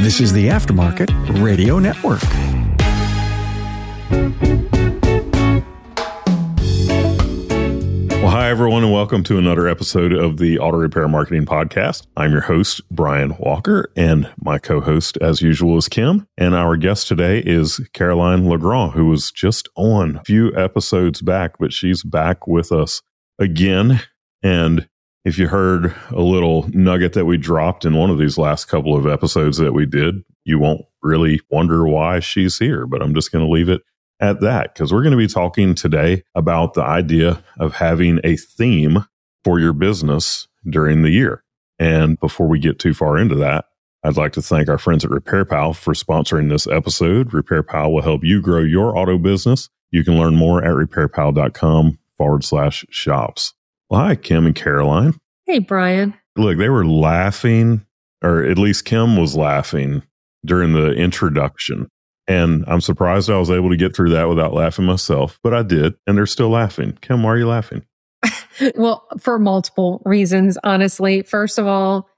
[0.00, 1.10] This is the Aftermarket
[1.42, 2.22] Radio Network.
[8.22, 12.06] Well, hi, everyone, and welcome to another episode of the Auto Repair Marketing Podcast.
[12.16, 16.26] I'm your host, Brian Walker, and my co host, as usual, is Kim.
[16.36, 21.58] And our guest today is Caroline Legrande, who was just on a few episodes back,
[21.58, 23.02] but she's back with us
[23.38, 24.00] again.
[24.42, 24.88] And
[25.28, 28.96] if you heard a little nugget that we dropped in one of these last couple
[28.96, 33.30] of episodes that we did, you won't really wonder why she's here, but I'm just
[33.30, 33.82] going to leave it
[34.20, 38.36] at that because we're going to be talking today about the idea of having a
[38.36, 39.04] theme
[39.44, 41.44] for your business during the year.
[41.78, 43.66] And before we get too far into that,
[44.02, 47.32] I'd like to thank our friends at RepairPal for sponsoring this episode.
[47.32, 49.68] RepairPal will help you grow your auto business.
[49.90, 53.52] You can learn more at repairpal.com forward slash shops.
[53.90, 55.18] Well, hi, Kim and Caroline.
[55.48, 56.14] Hey, Brian.
[56.36, 57.84] Look, they were laughing,
[58.22, 60.04] or at least Kim was laughing
[60.44, 61.88] during the introduction
[62.28, 65.62] and I'm surprised I was able to get through that without laughing myself, but I
[65.62, 65.94] did.
[66.06, 66.98] And they're still laughing.
[67.00, 67.84] Kim, why are you laughing?
[68.76, 71.22] well, for multiple reasons, honestly.
[71.22, 72.08] First of all,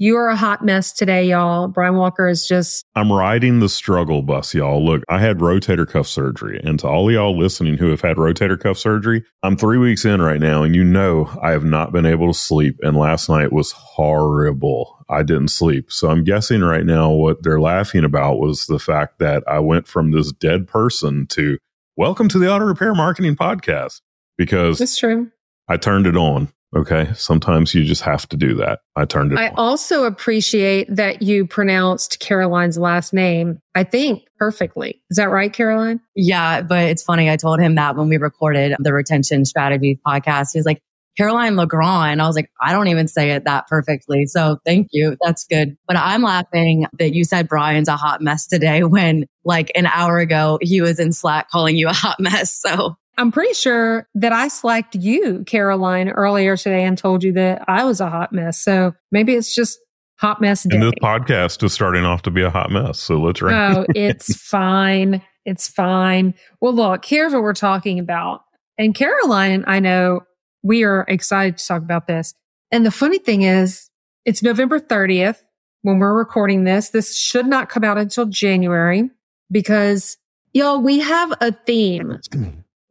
[0.00, 1.68] you are a hot mess today, y'all.
[1.68, 2.86] Brian Walker is just.
[2.96, 4.82] I'm riding the struggle bus, y'all.
[4.82, 6.58] Look, I had rotator cuff surgery.
[6.64, 10.22] And to all y'all listening who have had rotator cuff surgery, I'm three weeks in
[10.22, 10.62] right now.
[10.62, 12.78] And you know, I have not been able to sleep.
[12.80, 15.04] And last night was horrible.
[15.10, 15.92] I didn't sleep.
[15.92, 19.86] So I'm guessing right now what they're laughing about was the fact that I went
[19.86, 21.58] from this dead person to
[21.98, 24.00] welcome to the auto repair marketing podcast
[24.38, 25.30] because that's true.
[25.68, 27.10] I turned it on Okay.
[27.14, 28.80] Sometimes you just have to do that.
[28.94, 29.38] I turned it.
[29.38, 29.54] I on.
[29.56, 35.02] also appreciate that you pronounced Caroline's last name, I think, perfectly.
[35.10, 36.00] Is that right, Caroline?
[36.14, 36.62] Yeah.
[36.62, 37.28] But it's funny.
[37.28, 40.80] I told him that when we recorded the retention strategy podcast, he's like,
[41.16, 42.12] Caroline Legrande.
[42.12, 44.26] And I was like, I don't even say it that perfectly.
[44.26, 45.16] So thank you.
[45.22, 45.76] That's good.
[45.86, 50.18] But I'm laughing that you said Brian's a hot mess today when like an hour
[50.18, 52.58] ago he was in Slack calling you a hot mess.
[52.58, 57.64] So I'm pretty sure that I slacked you, Caroline, earlier today and told you that
[57.68, 58.58] I was a hot mess.
[58.58, 59.78] So maybe it's just
[60.16, 60.76] hot mess day.
[60.76, 62.98] And this podcast is starting off to be a hot mess.
[62.98, 63.76] So let's oh, wrap.
[63.76, 65.22] Oh, it's fine.
[65.44, 66.34] It's fine.
[66.60, 68.42] Well, look, here's what we're talking about.
[68.78, 70.20] And Caroline, I know
[70.62, 72.34] we are excited to talk about this.
[72.70, 73.90] And the funny thing is,
[74.24, 75.42] it's November 30th
[75.82, 76.90] when we're recording this.
[76.90, 79.10] This should not come out until January
[79.50, 80.18] because
[80.52, 82.20] y'all, we have a theme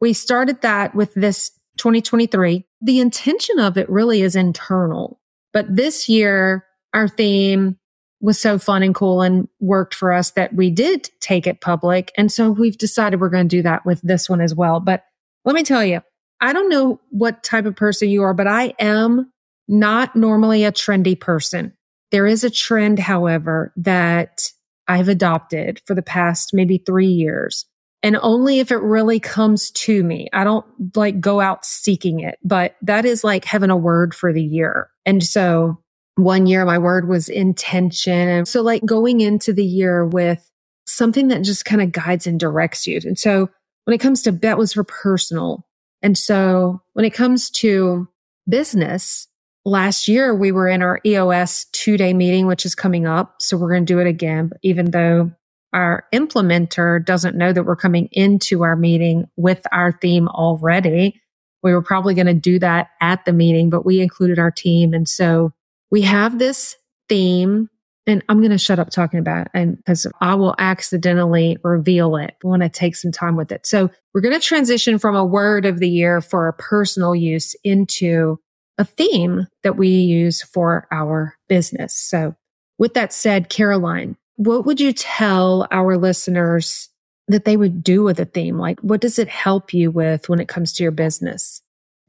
[0.00, 2.64] we started that with this 2023.
[2.80, 5.20] The intention of it really is internal.
[5.52, 7.76] But this year, our theme
[8.20, 12.12] was so fun and cool and worked for us that we did take it public.
[12.16, 14.78] And so we've decided we're going to do that with this one as well.
[14.80, 15.04] But
[15.44, 16.02] let me tell you,
[16.40, 19.32] I don't know what type of person you are, but I am
[19.68, 21.72] not normally a trendy person.
[22.10, 24.50] There is a trend, however, that
[24.88, 27.66] I've adopted for the past maybe three years
[28.02, 30.28] and only if it really comes to me.
[30.32, 30.66] I don't
[30.96, 34.90] like go out seeking it, but that is like having a word for the year.
[35.04, 35.78] And so
[36.16, 38.46] one year my word was intention.
[38.46, 40.50] So like going into the year with
[40.86, 43.00] something that just kind of guides and directs you.
[43.04, 43.48] And so
[43.84, 45.66] when it comes to that was for personal.
[46.02, 48.08] And so when it comes to
[48.48, 49.28] business,
[49.64, 53.36] last year we were in our EOS two day meeting, which is coming up.
[53.40, 55.32] So we're going to do it again, even though
[55.72, 61.20] our implementer doesn't know that we're coming into our meeting with our theme already.
[61.62, 64.94] We were probably going to do that at the meeting, but we included our team.
[64.94, 65.52] And so
[65.90, 66.76] we have this
[67.08, 67.68] theme
[68.06, 72.16] and I'm going to shut up talking about it and because I will accidentally reveal
[72.16, 73.66] it when to take some time with it.
[73.66, 77.54] So we're going to transition from a word of the year for a personal use
[77.62, 78.40] into
[78.78, 81.94] a theme that we use for our business.
[81.94, 82.34] So
[82.78, 86.88] with that said, Caroline, what would you tell our listeners
[87.28, 88.56] that they would do with a theme?
[88.56, 91.60] Like, what does it help you with when it comes to your business?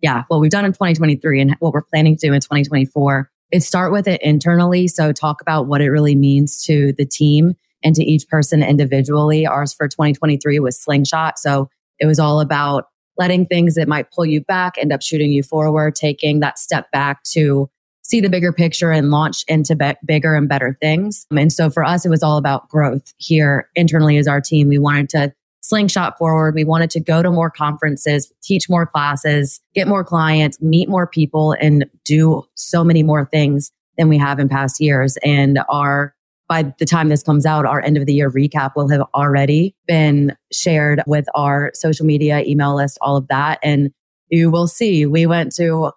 [0.02, 0.24] Yeah.
[0.30, 3.91] Well, we've done in 2023 and what we're planning to do in 2024 is start
[3.91, 4.88] with it internally.
[4.88, 7.53] So talk about what it really means to the team
[7.84, 9.46] and to each person individually.
[9.46, 11.38] Ours for 2023 was slingshot.
[11.38, 11.70] So
[12.00, 12.85] it was all about
[13.17, 16.90] letting things that might pull you back end up shooting you forward, taking that step
[16.91, 17.70] back to
[18.03, 21.26] see the bigger picture and launch into be- bigger and better things.
[21.32, 24.68] Um, and so for us, it was all about growth here internally as our team.
[24.68, 26.56] We wanted to slingshot forward.
[26.56, 31.08] We wanted to go to more conferences, teach more classes, get more clients, meet more
[31.08, 35.18] people, and do so many more things than we have in past years.
[35.24, 36.16] And our
[36.50, 39.74] by the time this comes out, our end of the year recap will have already
[39.88, 43.58] been shared with our social media, email list, all of that.
[43.64, 43.94] And
[44.28, 45.92] you will see we went to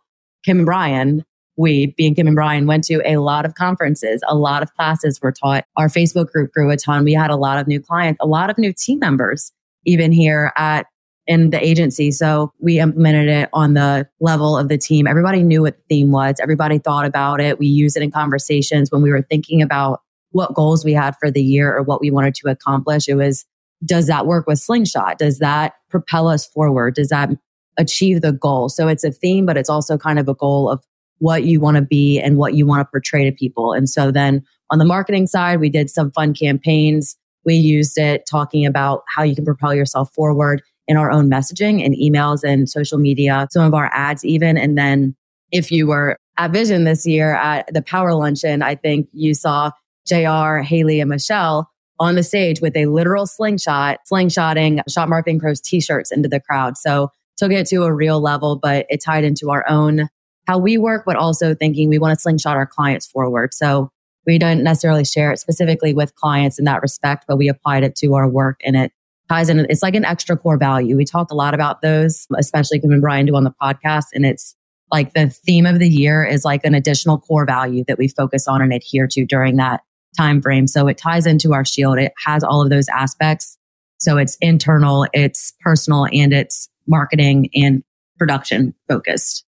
[0.45, 1.25] Kim and Brian
[1.57, 5.21] we, being Kim and Brian, went to a lot of conferences, a lot of classes
[5.23, 5.65] were taught.
[5.77, 7.05] Our Facebook group grew a ton.
[7.05, 9.53] We had a lot of new clients, a lot of new team members,
[9.85, 10.87] even here at
[11.27, 12.11] in the agency.
[12.11, 15.07] So we implemented it on the level of the team.
[15.07, 16.37] Everybody knew what the theme was.
[16.41, 17.59] Everybody thought about it.
[17.59, 20.03] We used it in conversations when we were thinking about
[20.33, 23.09] what goals we had for the year or what we wanted to accomplish.
[23.09, 23.47] It was,
[23.85, 25.19] does that work with Slingshot?
[25.19, 26.95] Does that propel us forward?
[26.95, 27.31] Does that
[27.79, 28.69] achieve the goal?
[28.69, 30.85] So it's a theme, but it's also kind of a goal of
[31.25, 33.73] what you want to be and what you want to portray to people.
[33.73, 37.17] And so then on the marketing side, we did some fun campaigns.
[37.47, 41.83] We used it talking about how you can propel yourself forward in our own messaging
[41.83, 44.59] and emails and social media, some of our ads even.
[44.59, 45.17] And then
[45.51, 49.71] if you were at Vision this year at the Power Luncheon, I think you saw
[50.07, 55.63] JR, Haley, and Michelle on the stage with a literal slingshot, slingshotting Shop Marketing Pros
[55.63, 56.77] t-shirts into the crowd.
[56.77, 60.11] So took it to a real level, but it tied into our own
[60.47, 63.55] how we work, but also thinking we want to slingshot our clients forward.
[63.55, 63.91] So
[64.27, 67.97] we don't necessarily share it specifically with clients in that respect, but we applied it
[67.97, 68.93] to our work and it
[69.29, 69.67] ties in.
[69.71, 70.97] It's like an extra core value.
[70.97, 74.07] We talk a lot about those, especially when Brian do on the podcast.
[74.15, 74.55] And it's
[74.91, 78.47] like the theme of the year is like an additional core value that we focus
[78.47, 79.81] on and adhere to during that
[80.17, 80.67] time frame.
[80.67, 81.99] So it ties into our shield.
[81.99, 83.59] It has all of those aspects.
[83.99, 87.83] So it's internal, it's personal, and it's marketing and
[88.19, 89.45] production focused.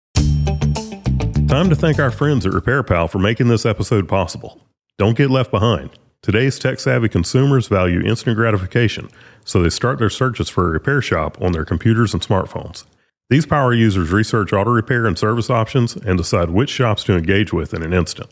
[1.51, 4.61] Time to thank our friends at RepairPal for making this episode possible.
[4.99, 5.91] Don't get left behind.
[6.23, 9.09] Today's tech savvy consumers value instant gratification,
[9.45, 12.85] so they start their searches for a repair shop on their computers and smartphones.
[13.31, 17.53] These power users research auto repair and service options and decide which shops to engage
[17.53, 18.31] with in an instant.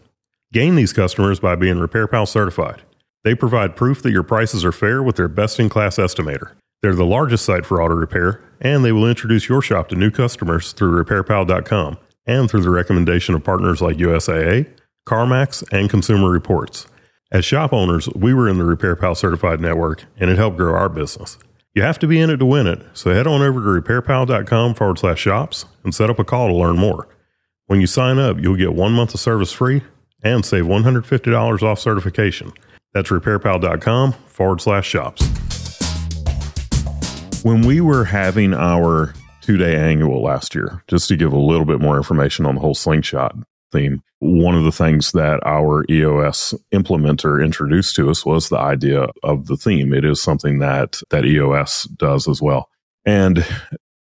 [0.52, 2.82] Gain these customers by being RepairPal certified.
[3.24, 6.52] They provide proof that your prices are fair with their best in class estimator.
[6.82, 10.12] They're the largest site for auto repair, and they will introduce your shop to new
[10.12, 14.68] customers through repairpal.com and through the recommendation of partners like USAA,
[15.08, 16.86] CarMax, and Consumer Reports.
[17.32, 20.88] As shop owners, we were in the RepairPal certified network, and it helped grow our
[20.88, 21.38] business.
[21.74, 24.74] You have to be in it to win it, so head on over to repairpal.com
[24.74, 27.08] forward slash shops and set up a call to learn more.
[27.66, 29.82] When you sign up, you'll get one month of service free
[30.22, 32.52] and save $150 off certification.
[32.94, 35.22] That's repairpal.com forward slash shops.
[37.44, 39.14] When we were having our
[39.48, 42.60] two day annual last year, just to give a little bit more information on the
[42.60, 43.34] whole slingshot
[43.72, 49.06] theme, one of the things that our EOS implementer introduced to us was the idea
[49.22, 49.94] of the theme.
[49.94, 52.68] It is something that, that EOS does as well.
[53.06, 53.42] And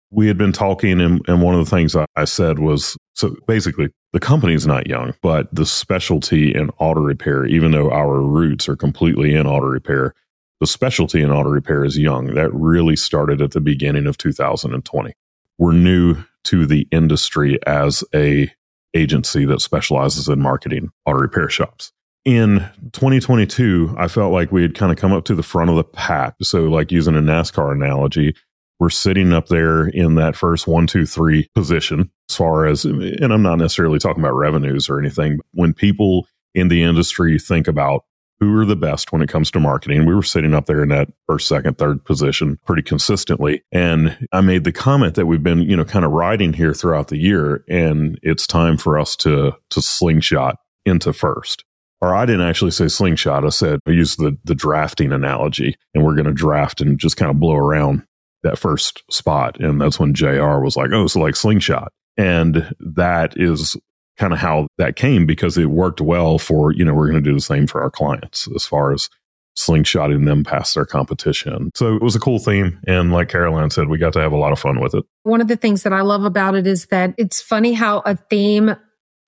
[0.10, 3.90] we had been talking, and, and one of the things I, said was so basically,
[4.14, 8.76] the company's not young, but the specialty in auto repair, even though our roots are
[8.76, 10.16] completely in auto repair,
[10.60, 12.34] the specialty in auto repair is young.
[12.34, 15.14] That really started at the beginning of 2020.
[15.58, 18.52] We're new to the industry as a
[18.96, 21.92] agency that specializes in marketing auto repair shops.
[22.24, 25.76] In 2022, I felt like we had kind of come up to the front of
[25.76, 26.36] the pack.
[26.42, 28.36] So, like using a NASCAR analogy,
[28.80, 33.32] we're sitting up there in that first one, two, three position as far as, and
[33.32, 35.40] I'm not necessarily talking about revenues or anything.
[35.52, 38.06] When people in the industry think about
[38.40, 40.90] who are the best when it comes to marketing, we were sitting up there in
[40.90, 43.64] that first, second, third position pretty consistently.
[43.72, 47.08] And I made the comment that we've been, you know, kind of riding here throughout
[47.08, 51.64] the year and it's time for us to, to slingshot into first
[52.02, 53.46] or I didn't actually say slingshot.
[53.46, 57.18] I said I used the the drafting analogy, and we're going to draft and just
[57.18, 58.04] kind of blow around
[58.44, 59.60] that first spot.
[59.60, 61.92] And that's when JR was like, oh, so like slingshot.
[62.18, 63.76] And that is
[64.18, 67.30] kind of how that came because it worked well for, you know, we're going to
[67.30, 69.10] do the same for our clients as far as
[69.58, 71.72] slingshotting them past their competition.
[71.76, 72.80] So it was a cool theme.
[72.88, 75.06] And like Caroline said, we got to have a lot of fun with it.
[75.24, 78.16] One of the things that I love about it is that it's funny how a
[78.16, 78.76] theme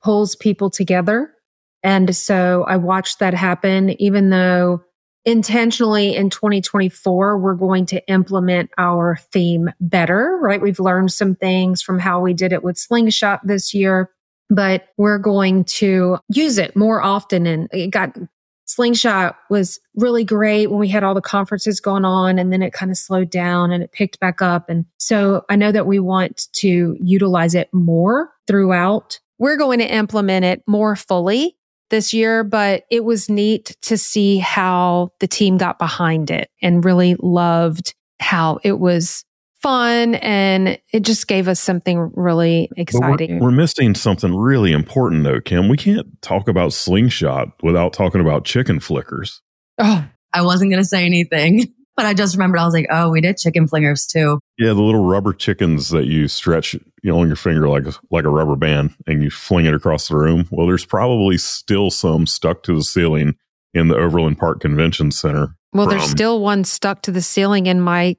[0.03, 1.31] pulls people together.
[1.83, 4.81] And so I watched that happen, even though
[5.23, 10.61] intentionally in 2024, we're going to implement our theme better, right?
[10.61, 14.09] We've learned some things from how we did it with Slingshot this year,
[14.49, 17.45] but we're going to use it more often.
[17.45, 18.17] And it got
[18.67, 22.73] Slingshot was really great when we had all the conferences going on and then it
[22.73, 24.69] kind of slowed down and it picked back up.
[24.69, 29.19] And so I know that we want to utilize it more throughout.
[29.39, 31.55] We're going to implement it more fully
[31.89, 36.83] this year, but it was neat to see how the team got behind it and
[36.83, 39.23] really loved how it was
[39.67, 43.39] fun and it just gave us something really exciting.
[43.39, 45.67] We're, we're, missing something really important though, Kim.
[45.67, 49.41] We can't talk about slingshot without talking about chicken flickers.
[49.77, 51.73] Oh, I wasn't going to say anything.
[51.97, 54.39] But I just remembered, I was like, oh, we did chicken flingers too.
[54.59, 57.93] Yeah, the little rubber chickens that you stretch you know, on your finger like a,
[58.11, 60.47] like a rubber band and you fling it across the room.
[60.51, 63.33] Well, there's probably still some stuck to the ceiling
[63.73, 65.55] in the Overland Park Convention Center.
[65.73, 68.15] Well, there's still one stuck to the ceiling in my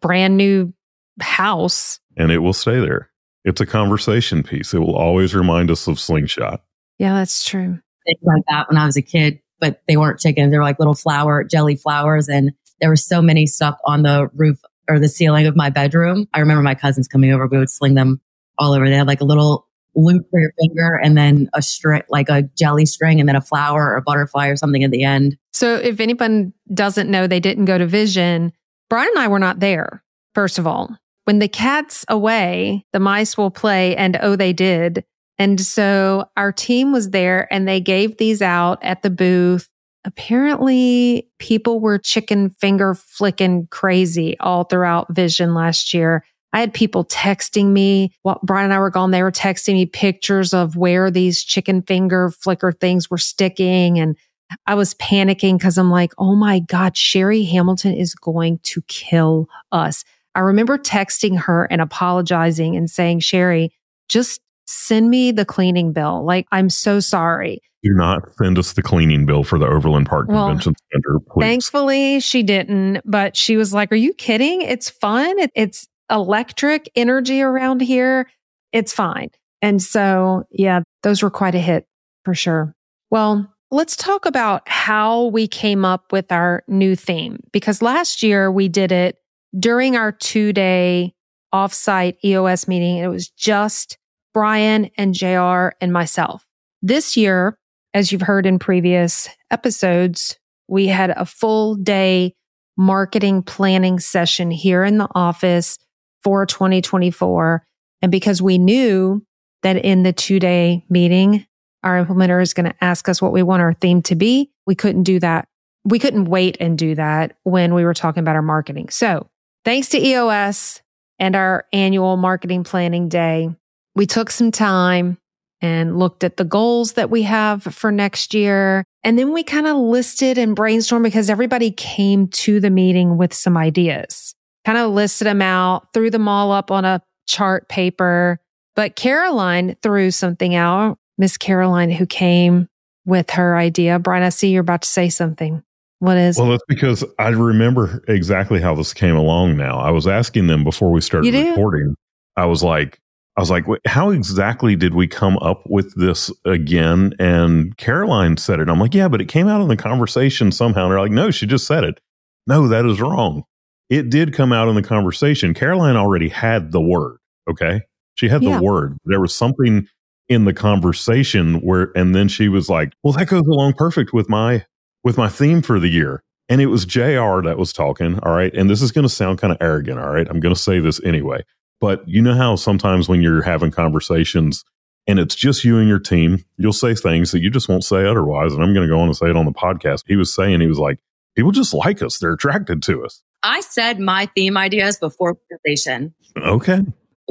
[0.00, 0.72] brand new
[1.20, 2.00] house.
[2.16, 3.10] and it will stay there.
[3.44, 4.74] It's a conversation piece.
[4.74, 6.62] It will always remind us of Slingshot.
[6.98, 7.78] Yeah, that's true.
[8.06, 10.50] Things like that when I was a kid, but they weren't chickens.
[10.50, 12.28] They were like little flower, jelly flowers.
[12.28, 14.58] And there were so many stuck on the roof
[14.88, 16.26] or the ceiling of my bedroom.
[16.34, 17.46] I remember my cousins coming over.
[17.46, 18.20] We would sling them
[18.58, 18.88] all over.
[18.88, 22.42] They had like a little loop for your finger and then a string, like a
[22.56, 25.36] jelly string and then a flower or a butterfly or something at the end.
[25.52, 28.52] So if anyone doesn't know, they didn't go to Vision.
[28.90, 30.02] Brian and I were not there,
[30.34, 30.96] first of all.
[31.26, 35.04] When the cat's away, the mice will play, and oh, they did.
[35.38, 39.68] And so our team was there and they gave these out at the booth.
[40.04, 46.24] Apparently, people were chicken finger flicking crazy all throughout Vision last year.
[46.52, 49.10] I had people texting me while Brian and I were gone.
[49.10, 53.98] They were texting me pictures of where these chicken finger flicker things were sticking.
[53.98, 54.16] And
[54.64, 59.48] I was panicking because I'm like, oh my God, Sherry Hamilton is going to kill
[59.72, 60.04] us.
[60.36, 63.72] I remember texting her and apologizing and saying, Sherry,
[64.10, 66.24] just send me the cleaning bill.
[66.24, 67.62] Like, I'm so sorry.
[67.82, 71.42] Do not send us the cleaning bill for the Overland Park Well, Convention Center, please.
[71.42, 74.60] Thankfully, she didn't, but she was like, Are you kidding?
[74.60, 75.38] It's fun.
[75.38, 78.28] It, it's electric energy around here.
[78.72, 79.30] It's fine.
[79.62, 81.86] And so, yeah, those were quite a hit
[82.24, 82.74] for sure.
[83.10, 88.50] Well, let's talk about how we came up with our new theme because last year
[88.50, 89.16] we did it
[89.58, 91.14] during our two day
[91.54, 92.98] offsite EOS meeting.
[92.98, 93.98] It was just
[94.34, 96.46] Brian and JR and myself.
[96.82, 97.58] This year,
[97.94, 100.36] as you've heard in previous episodes,
[100.68, 102.34] we had a full day
[102.76, 105.78] marketing planning session here in the office
[106.22, 107.64] for 2024.
[108.02, 109.24] And because we knew
[109.62, 111.46] that in the two day meeting,
[111.82, 114.74] our implementer is going to ask us what we want our theme to be, we
[114.74, 115.48] couldn't do that.
[115.84, 118.88] We couldn't wait and do that when we were talking about our marketing.
[118.88, 119.28] So
[119.66, 120.80] thanks to EOS
[121.18, 123.50] and our annual marketing planning day,
[123.96, 125.18] we took some time
[125.60, 128.84] and looked at the goals that we have for next year.
[129.02, 133.34] And then we kind of listed and brainstormed because everybody came to the meeting with
[133.34, 138.38] some ideas, kind of listed them out, threw them all up on a chart paper.
[138.76, 142.68] But Caroline threw something out, Miss Caroline, who came
[143.04, 143.98] with her idea.
[143.98, 145.64] Brian, I see you're about to say something.
[146.00, 149.78] What is Well, that's because I remember exactly how this came along now.
[149.78, 151.94] I was asking them before we started recording.
[152.36, 152.98] I was like,
[153.36, 157.14] I was like, how exactly did we come up with this again?
[157.18, 158.68] And Caroline said it.
[158.68, 160.84] I'm like, yeah, but it came out in the conversation somehow.
[160.84, 162.00] And they're like, no, she just said it.
[162.46, 163.44] No, that is wrong.
[163.90, 165.54] It did come out in the conversation.
[165.54, 167.18] Caroline already had the word.
[167.48, 167.82] Okay.
[168.16, 168.60] She had the Yeah.
[168.60, 168.96] word.
[169.04, 169.86] There was something
[170.28, 174.28] in the conversation where, and then she was like, well, that goes along perfect with
[174.28, 174.64] my
[175.06, 176.20] with my theme for the year.
[176.48, 178.18] And it was JR that was talking.
[178.24, 178.52] All right.
[178.52, 180.00] And this is going to sound kind of arrogant.
[180.00, 180.26] All right.
[180.28, 181.44] I'm going to say this anyway.
[181.80, 184.64] But you know how sometimes when you're having conversations
[185.06, 188.04] and it's just you and your team, you'll say things that you just won't say
[188.04, 188.52] otherwise.
[188.52, 190.02] And I'm going to go on and say it on the podcast.
[190.08, 190.98] He was saying, he was like,
[191.36, 192.18] people just like us.
[192.18, 193.22] They're attracted to us.
[193.44, 196.14] I said my theme ideas before presentation.
[196.36, 196.80] Okay.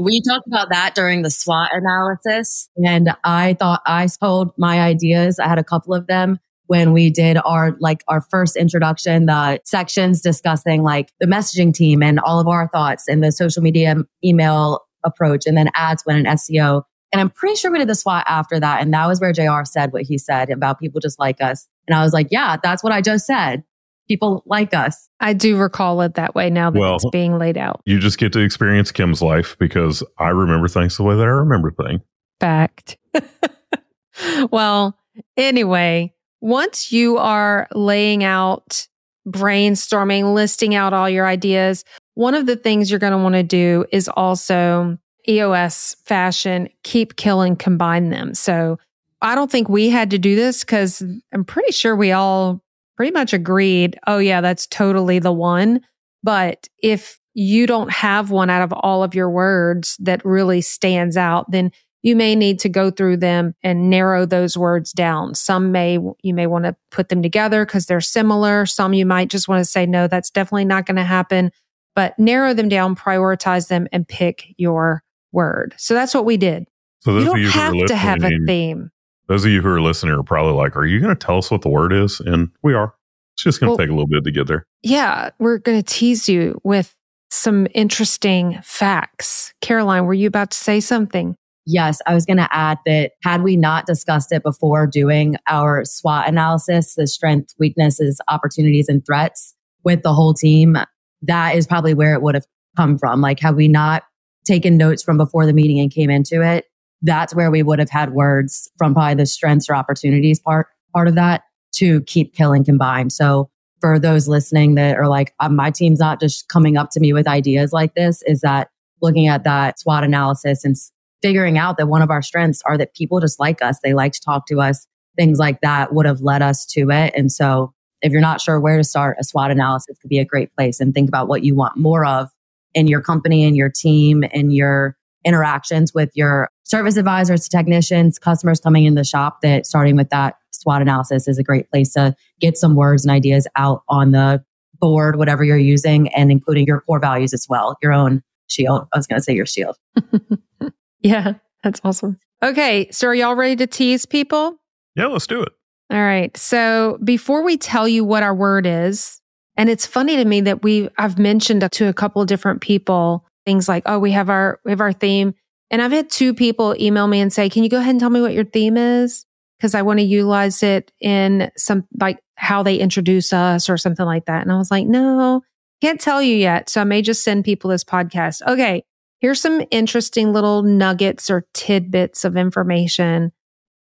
[0.01, 2.69] We talked about that during the SWOT analysis.
[2.77, 5.39] And I thought I told my ideas.
[5.39, 9.59] I had a couple of them when we did our like our first introduction, the
[9.63, 13.95] sections discussing like the messaging team and all of our thoughts and the social media
[14.23, 16.83] email approach and then ads when an SEO.
[17.11, 18.81] And I'm pretty sure we did the SWOT after that.
[18.81, 21.67] And that was where JR said what he said about people just like us.
[21.87, 23.63] And I was like, yeah, that's what I just said.
[24.07, 25.07] People like us.
[25.19, 27.81] I do recall it that way now that Well- it's being laid out.
[27.85, 31.25] You just get to experience Kim's life because I remember things the way that I
[31.25, 32.01] remember things.
[32.39, 32.97] Fact.
[34.51, 34.97] well,
[35.37, 36.13] anyway,
[36.45, 38.87] once you are laying out,
[39.27, 41.83] brainstorming, listing out all your ideas,
[42.13, 44.95] one of the things you're going to want to do is also
[45.27, 48.35] EOS fashion, keep, kill, and combine them.
[48.35, 48.77] So
[49.23, 51.01] I don't think we had to do this because
[51.33, 52.61] I'm pretty sure we all
[52.95, 53.97] pretty much agreed.
[54.05, 55.81] Oh, yeah, that's totally the one.
[56.21, 61.17] But if you don't have one out of all of your words that really stands
[61.17, 61.71] out, then
[62.05, 65.33] you may need to go through them and narrow those words down.
[65.33, 68.67] Some may, you may want to put them together because they're similar.
[68.67, 71.51] Some you might just want to say, no, that's definitely not going to happen,
[71.95, 75.73] but narrow them down, prioritize them and pick your word.
[75.77, 76.67] So that's what we did.
[76.99, 78.91] So those You don't you who are have to have a theme.
[79.27, 81.49] those of you who are listening are probably like, "Are you going to tell us
[81.49, 82.93] what the word is?" And we are.
[83.33, 84.67] It's just going to Well- take a little bit to get there.
[84.83, 86.95] Yeah, we're going to tease you with
[87.31, 89.53] some interesting facts.
[89.61, 91.35] Caroline, were you about to say something?
[91.65, 95.83] Yes, I was going to add that had we not discussed it before doing our
[95.83, 100.77] SWOT analysis, the strengths, weaknesses, opportunities, and threats with the whole team,
[101.23, 102.45] that is probably where it would have
[102.77, 103.21] come from.
[103.21, 104.03] Like, had we not
[104.45, 106.65] taken notes from before the meeting and came into it,
[107.01, 111.07] that's where we would have had words from probably the strengths or opportunities part, part
[111.07, 111.43] of that
[111.73, 113.11] to keep killing combined.
[113.11, 113.49] So
[113.81, 117.11] for those listening that are like, uh, my team's not just coming up to me
[117.11, 118.69] with ideas like this, is that
[119.01, 120.75] looking at that SWOT analysis and
[121.21, 123.79] figuring out that one of our strengths are that people just like us.
[123.83, 124.87] They like to talk to us.
[125.17, 127.13] Things like that would have led us to it.
[127.15, 130.25] And so if you're not sure where to start, a SWOT analysis could be a
[130.25, 132.29] great place and think about what you want more of
[132.73, 138.59] in your company and your team and your interactions with your service advisors, technicians, customers
[138.59, 142.15] coming in the shop that starting with that SWOT analysis is a great place to
[142.39, 144.43] get some words and ideas out on the
[144.79, 148.87] board, whatever you're using, and including your core values as well, your own shield.
[148.93, 149.77] I was going to say your shield.
[151.05, 151.33] Yeah,
[151.63, 152.19] that's awesome.
[152.41, 154.57] Okay, so are y'all ready to tease people?
[154.95, 155.49] Yeah, let's do it.
[155.91, 156.35] All right.
[156.35, 159.21] So before we tell you what our word is,
[159.55, 163.23] and it's funny to me that we I've mentioned to a couple of different people
[163.45, 165.35] things like, oh, we have our we have our theme.
[165.69, 168.09] And I've had two people email me and say, Can you go ahead and tell
[168.09, 169.25] me what your theme is?
[169.57, 174.05] Because I want to utilize it in some like how they introduce us or something
[174.05, 174.41] like that.
[174.41, 175.41] And I was like, no,
[175.81, 176.69] can't tell you yet.
[176.69, 178.41] So I may just send people this podcast.
[178.47, 178.83] Okay.
[179.25, 183.31] Here's some interesting little nuggets or tidbits of information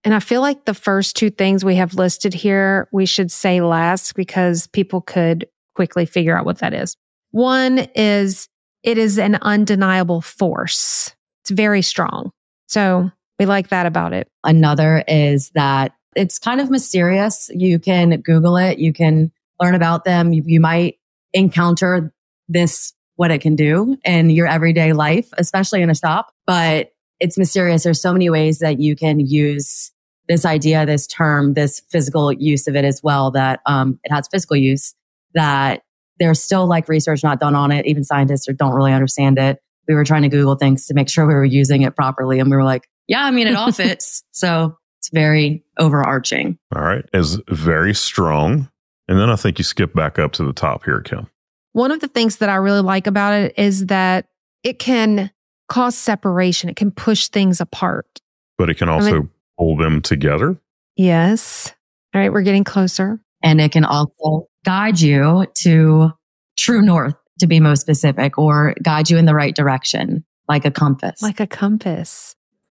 [0.03, 3.59] and I feel like the first two things we have listed here, we should say
[3.59, 6.95] last because people could quickly figure out what that is.
[7.31, 8.47] One is
[8.83, 11.15] it is an undeniable force.
[11.41, 12.29] It's very strong.
[12.67, 13.09] So
[13.39, 14.27] we like that about it.
[14.43, 17.49] Another is that it's kind of mysterious.
[17.51, 18.77] You can Google it.
[18.77, 20.31] You can learn about them.
[20.31, 20.99] You, you might
[21.33, 22.13] encounter
[22.47, 27.37] this, what it can do in your everyday life, especially in a shop, but it's
[27.37, 27.83] mysterious.
[27.83, 29.91] There's so many ways that you can use
[30.27, 34.27] this idea, this term, this physical use of it as well, that um, it has
[34.27, 34.95] physical use
[35.33, 35.83] that
[36.19, 37.85] there's still like research not done on it.
[37.85, 39.59] Even scientists don't really understand it.
[39.87, 42.39] We were trying to Google things to make sure we were using it properly.
[42.39, 44.23] And we were like, yeah, I mean, it all fits.
[44.31, 46.57] so it's very overarching.
[46.73, 47.03] All right.
[47.13, 48.69] Is very strong.
[49.09, 51.27] And then I think you skip back up to the top here, Kim.
[51.73, 54.27] One of the things that I really like about it is that
[54.63, 55.31] it can
[55.67, 56.69] cause separation.
[56.69, 58.21] It can push things apart.
[58.57, 60.57] But it can mean- also pull them together.
[60.95, 61.73] Yes.
[62.13, 62.31] All right.
[62.31, 63.19] We're getting closer.
[63.41, 66.11] And it can also guide you to
[66.57, 70.71] true north, to be most specific, or guide you in the right direction, like a
[70.71, 71.21] compass.
[71.21, 72.35] Like a compass.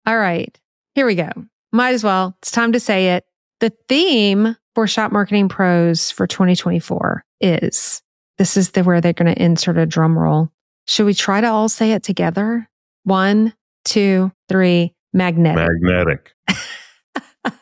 [0.06, 0.58] All right.
[0.94, 1.32] Here we go.
[1.72, 2.38] Might as well.
[2.42, 3.26] It's time to say it.
[3.60, 8.03] The theme for Shop Marketing Pros for 2024 is
[8.38, 10.50] this is the where they're going to insert a drum roll.
[10.88, 12.68] Should we try to all say it together?
[13.04, 13.54] One,
[13.86, 14.94] two, three.
[15.14, 15.68] Magnetic.
[15.82, 16.32] Magnetic.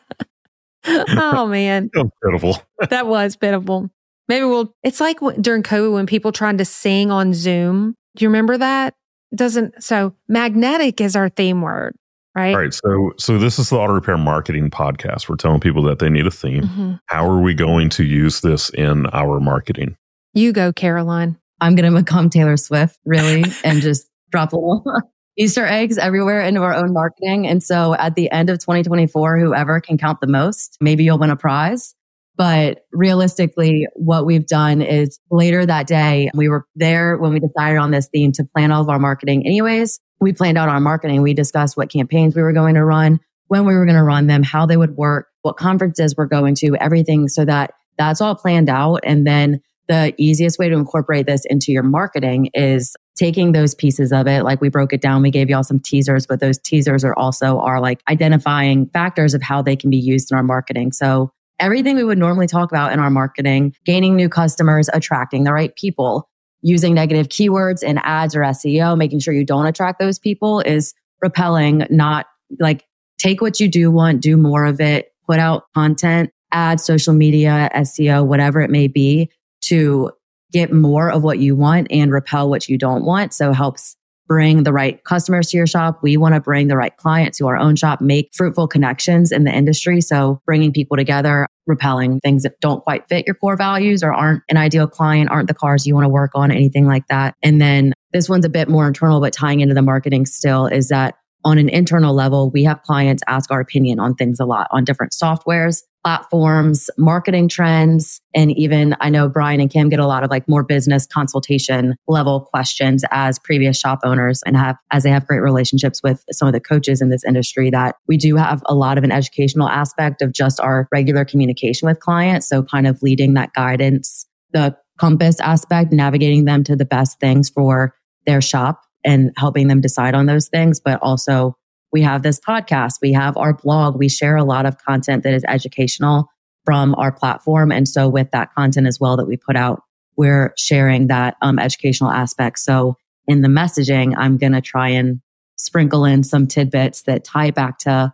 [0.86, 2.56] oh man, Oh, pitiful.
[2.90, 3.90] that was pitiful.
[4.28, 4.74] Maybe we'll.
[4.82, 7.94] It's like during COVID when people trying to sing on Zoom.
[8.16, 8.94] Do you remember that?
[9.34, 9.82] Doesn't.
[9.82, 11.94] So magnetic is our theme word,
[12.34, 12.54] right?
[12.54, 12.74] All right.
[12.74, 15.28] So, so this is the auto repair marketing podcast.
[15.28, 16.64] We're telling people that they need a theme.
[16.64, 17.00] Mhm.
[17.06, 19.96] How are we going to use this in our marketing?
[20.34, 21.38] You go, Caroline.
[21.60, 24.84] I'm going to become Taylor Swift, really, and just drop little
[25.38, 27.46] Easter eggs everywhere into our own marketing.
[27.46, 31.30] And so at the end of 2024, whoever can count the most, maybe you'll win
[31.30, 31.94] a prize.
[32.36, 37.78] But realistically, what we've done is later that day, we were there when we decided
[37.78, 40.00] on this theme to plan all of our marketing anyways.
[40.20, 41.22] We planned out our marketing.
[41.22, 44.28] We discussed what campaigns we were going to run, when we were going to run
[44.28, 48.34] them, how they would work, what conferences we're going to, everything so that that's all
[48.34, 49.00] planned out.
[49.04, 54.12] And then the easiest way to incorporate this into your marketing is taking those pieces
[54.12, 54.42] of it.
[54.42, 57.58] Like we broke it down, we gave y'all some teasers, but those teasers are also
[57.58, 60.92] are like identifying factors of how they can be used in our marketing.
[60.92, 65.52] So everything we would normally talk about in our marketing, gaining new customers, attracting the
[65.52, 66.28] right people,
[66.62, 70.94] using negative keywords in ads or SEO, making sure you don't attract those people is
[71.20, 72.26] repelling, not
[72.60, 72.84] like
[73.18, 77.68] take what you do want, do more of it, put out content, ads, social media,
[77.74, 79.30] SEO, whatever it may be
[79.62, 80.10] to
[80.52, 83.32] get more of what you want and repel what you don't want.
[83.32, 83.96] So helps
[84.28, 86.00] bring the right customers to your shop.
[86.02, 89.44] We want to bring the right client to our own shop, make fruitful connections in
[89.44, 90.00] the industry.
[90.00, 94.42] So bringing people together, repelling things that don't quite fit your core values or aren't
[94.48, 97.34] an ideal client, aren't the cars you want to work on, anything like that.
[97.42, 100.88] And then this one's a bit more internal, but tying into the marketing still is
[100.88, 104.68] that on an internal level, we have clients ask our opinion on things a lot
[104.70, 108.20] on different softwares, platforms, marketing trends.
[108.34, 111.94] And even I know Brian and Kim get a lot of like more business consultation
[112.08, 116.48] level questions as previous shop owners and have, as they have great relationships with some
[116.48, 119.68] of the coaches in this industry that we do have a lot of an educational
[119.68, 122.48] aspect of just our regular communication with clients.
[122.48, 127.48] So kind of leading that guidance, the compass aspect, navigating them to the best things
[127.48, 127.94] for
[128.26, 131.56] their shop and helping them decide on those things, but also
[131.92, 135.34] we have this podcast, we have our blog, we share a lot of content that
[135.34, 136.28] is educational
[136.64, 137.70] from our platform.
[137.70, 139.82] And so with that content as well that we put out,
[140.16, 142.58] we're sharing that um, educational aspect.
[142.60, 145.20] So in the messaging, I'm going to try and
[145.56, 148.12] sprinkle in some tidbits that tie back to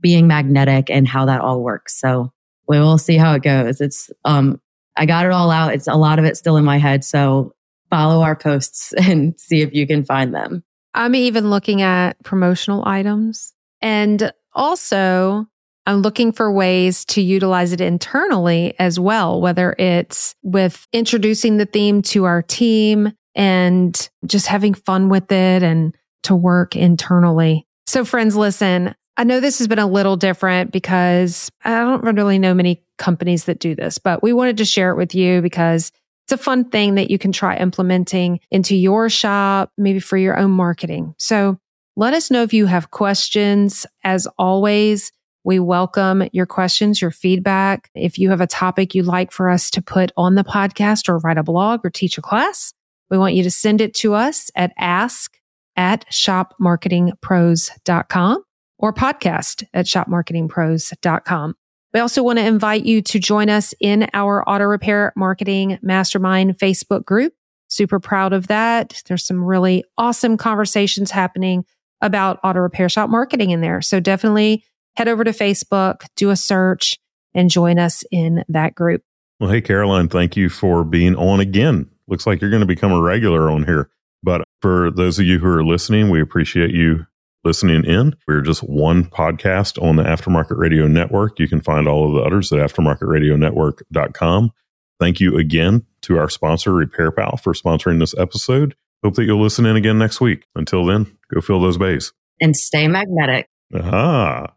[0.00, 1.98] being magnetic and how that all works.
[1.98, 2.32] So
[2.68, 3.80] we will see how it goes.
[3.80, 4.60] It's, um,
[4.96, 5.74] I got it all out.
[5.74, 7.04] It's a lot of it still in my head.
[7.04, 7.54] So
[7.90, 10.64] follow our posts and see if you can find them.
[10.96, 15.46] I'm even looking at promotional items and also
[15.84, 21.66] I'm looking for ways to utilize it internally as well, whether it's with introducing the
[21.66, 27.66] theme to our team and just having fun with it and to work internally.
[27.86, 32.38] So friends, listen, I know this has been a little different because I don't really
[32.38, 35.92] know many companies that do this, but we wanted to share it with you because
[36.26, 40.36] it's a fun thing that you can try implementing into your shop, maybe for your
[40.36, 41.14] own marketing.
[41.18, 41.56] So
[41.94, 43.86] let us know if you have questions.
[44.02, 45.12] As always,
[45.44, 47.90] we welcome your questions, your feedback.
[47.94, 51.18] If you have a topic you'd like for us to put on the podcast or
[51.18, 52.74] write a blog or teach a class,
[53.08, 55.38] we want you to send it to us at ask
[55.76, 58.42] at shopmarketingpros.com
[58.78, 61.54] or podcast at shopmarketingpros.com.
[61.96, 66.58] We also want to invite you to join us in our auto repair marketing mastermind
[66.58, 67.32] Facebook group.
[67.68, 69.02] Super proud of that.
[69.06, 71.64] There's some really awesome conversations happening
[72.02, 73.80] about auto repair shop marketing in there.
[73.80, 74.62] So definitely
[74.94, 76.98] head over to Facebook, do a search
[77.32, 79.00] and join us in that group.
[79.40, 81.88] Well, hey, Caroline, thank you for being on again.
[82.08, 83.88] Looks like you're going to become a regular on here.
[84.22, 87.06] But for those of you who are listening, we appreciate you
[87.46, 88.14] listening in.
[88.26, 91.38] We're just one podcast on the Aftermarket Radio Network.
[91.38, 94.50] You can find all of the others at aftermarketradionetwork.com.
[94.98, 98.74] Thank you again to our sponsor, RepairPal, for sponsoring this episode.
[99.04, 100.46] Hope that you'll listen in again next week.
[100.54, 102.12] Until then, go fill those bays.
[102.40, 103.48] And stay magnetic.
[103.74, 104.52] Aha.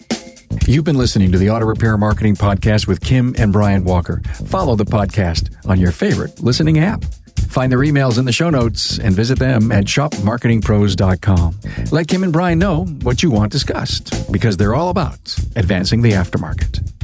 [0.65, 4.21] You've been listening to the Auto Repair Marketing Podcast with Kim and Brian Walker.
[4.47, 7.04] Follow the podcast on your favorite listening app.
[7.49, 11.59] Find their emails in the show notes and visit them at shopmarketingpros.com.
[11.91, 16.12] Let Kim and Brian know what you want discussed because they're all about advancing the
[16.12, 16.98] aftermarket.